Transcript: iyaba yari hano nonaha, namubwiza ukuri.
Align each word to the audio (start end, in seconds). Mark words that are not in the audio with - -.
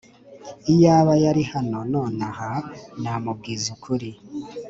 iyaba 0.73 1.13
yari 1.23 1.43
hano 1.53 1.79
nonaha, 1.91 2.51
namubwiza 3.01 3.65
ukuri. 3.75 4.09